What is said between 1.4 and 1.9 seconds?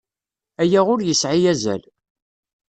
azal.